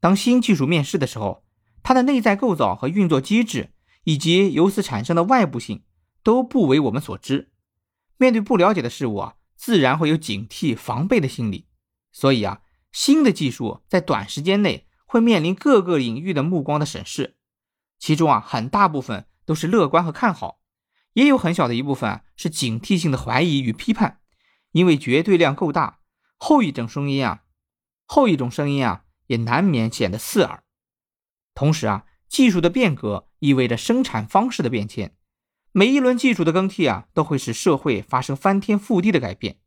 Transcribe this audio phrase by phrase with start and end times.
[0.00, 1.44] 当新技术面世的时候，
[1.82, 3.72] 它的内在构造和运作机制，
[4.04, 5.84] 以及由此产生的外部性，
[6.22, 7.52] 都不为我们所知。
[8.16, 11.66] 面对不了解的事物啊，自然会有警惕防备的心理。
[12.12, 17.36] 所以啊，新的技术在短时间内会面临各个领域的目光的审视，
[17.98, 20.60] 其中啊，很大部分都是乐观和看好，
[21.12, 24.20] 也有很小的一部分是警惕性的怀疑与批判。
[24.72, 25.98] 因为绝对量够大，
[26.36, 27.42] 后一种声音啊，
[28.06, 29.04] 后一种声音啊。
[29.30, 30.64] 也难免显得刺耳。
[31.54, 35.14] 同时啊，技术的变革意味着生产方式的变迁。
[35.70, 39.60] 每一轮技术的更替啊，都会使社会发生翻天覆地的改变。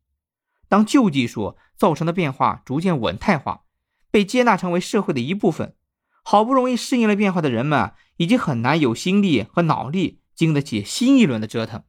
[0.68, 3.64] 当旧技术造成的变化逐渐稳态化，
[4.10, 5.74] 被接纳成为社会的一部分，
[6.22, 11.84] 好不容易适应了变化的人们，已经很难有心力和脑力经得起新一轮的折腾。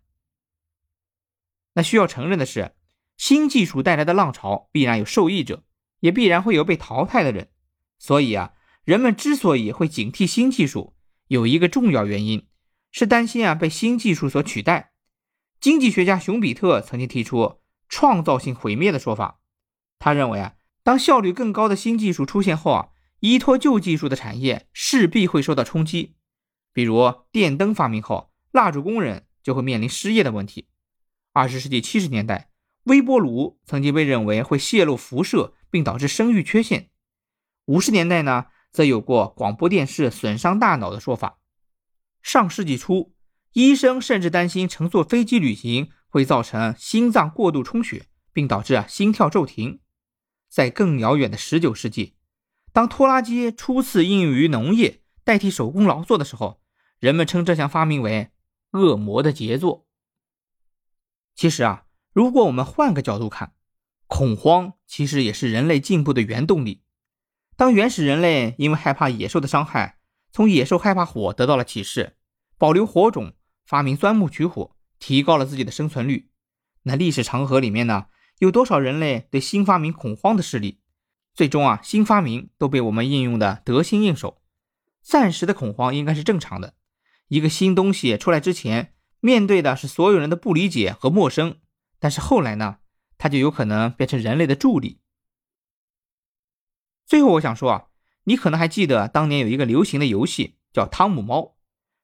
[1.74, 2.74] 那需要承认的是，
[3.18, 5.66] 新技术带来的浪潮必然有受益者，
[6.00, 7.50] 也必然会有被淘汰的人。
[7.98, 10.96] 所以啊，人们之所以会警惕新技术，
[11.28, 12.48] 有一个重要原因，
[12.92, 14.92] 是担心啊被新技术所取代。
[15.60, 19.40] 经济学家熊彼特曾经提出“创造性毁灭”的说法。
[19.98, 22.90] 他认为啊，当效率更高的新技术出现后啊，
[23.22, 26.16] 依托旧技术的产业势必会受到冲击。
[26.74, 30.68] 比如电灯发明后，蜡烛工人就会面临失业的问题。
[31.32, 32.52] 二十世纪七十年代，
[32.84, 36.92] 微波炉曾经被认为会泄露辐射，并导致生育缺陷。
[37.66, 41.40] 五十年代呢，则有过广播电视损伤大脑的说法。
[42.22, 43.16] 上世纪初，
[43.54, 49.80] 医生甚至担心乘坐飞机旅行会造成心脏过度充血，并导致心跳骤停。
[50.48, 52.16] 在更遥远的十九世纪，
[52.72, 56.62] 当拖拉机初次应用于农业，代替手工劳作的时候，
[57.00, 58.30] 人们称这项发明为
[58.72, 59.88] “恶魔的杰作”。
[61.36, 63.54] 其实啊，如果我们换个角度看，
[64.08, 66.84] 恐慌其实也是人类进步的原动力。
[67.58, 70.00] 当原始人类因为害怕野兽的伤害，
[70.32, 72.18] 从野兽害怕火得到了启示，
[72.58, 73.34] 保留火种，
[73.66, 76.30] 发明钻木取火，提高了自己的生存率。
[76.84, 78.08] 那历史长河里面呢，
[78.40, 80.82] 有多少人类对新发明恐慌的事例？
[81.34, 84.42] 最终啊，新发明都被我们应用的得心应手。
[85.02, 86.74] 暂时的恐慌应该是正常的。
[87.30, 91.58] 一个新东西出来之前，面对的是所有人的不理解和陌生，
[92.00, 92.78] 但是后来呢，
[93.18, 95.00] 它就有可能变成人类的助力。
[97.06, 97.86] 最后，我想说啊，
[98.24, 101.56] 你可能还记得当年有一个流行的游戏叫汤姆猫，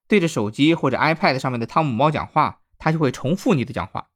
[0.08, 4.10] 对着手机或者 iPad 上面的汤姆猫讲话，它就会重复你的讲话。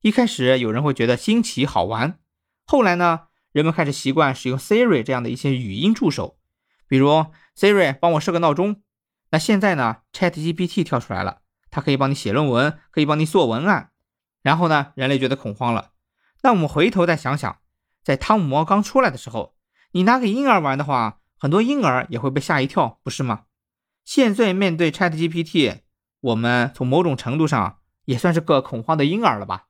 [0.00, 2.18] 一开始有人会觉得新奇好玩，
[2.64, 6.38] 后来呢，人们开始习惯使用 Siri 这样的一些语音助手，
[6.88, 8.82] 比如 Siri 帮我设个闹钟。
[9.30, 13.90] 那现在呢，ChatGPT 跳出来了，它可以帮你写论文，可以帮你做文案。
[14.42, 15.92] 然后呢，人类觉得恐慌了。
[16.42, 17.58] 那我们回头再想想，
[18.02, 19.54] 在汤姆猫刚出来的时候。
[19.92, 23.44] 你拿给婴儿玩的话，很多婴儿也会被吓一跳，不是吗？
[24.04, 25.80] 现在面对 ChatGPT，
[26.20, 29.66] 我们从某种程度上也算是个恐慌的婴儿了吧？